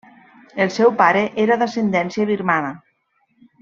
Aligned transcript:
El 0.65 0.71
seu 0.77 0.93
pare 1.03 1.21
era 1.45 1.59
d'ascendència 1.63 2.29
birmana. 2.35 2.77